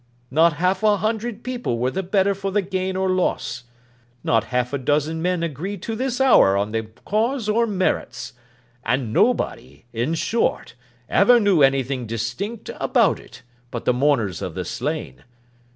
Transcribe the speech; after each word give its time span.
Not 0.31 0.53
half 0.53 0.81
a 0.81 0.97
hundred 0.97 1.43
people 1.43 1.77
were 1.77 1.91
the 1.91 2.01
better 2.01 2.33
for 2.33 2.49
the 2.51 2.63
gain 2.63 2.95
or 2.95 3.07
loss. 3.11 3.65
Not 4.23 4.45
half 4.45 4.73
a 4.73 4.79
dozen 4.79 5.21
men 5.21 5.43
agree 5.43 5.77
to 5.77 5.95
this 5.95 6.19
hour 6.19 6.57
on 6.57 6.71
the 6.71 6.87
cause 7.05 7.47
or 7.47 7.67
merits; 7.67 8.33
and 8.83 9.13
nobody, 9.13 9.85
in 9.93 10.15
short, 10.15 10.73
ever 11.07 11.39
knew 11.39 11.61
anything 11.61 12.07
distinct 12.07 12.71
about 12.79 13.19
it, 13.19 13.43
but 13.69 13.85
the 13.85 13.93
mourners 13.93 14.41
of 14.41 14.55
the 14.55 14.65
slain. 14.65 15.23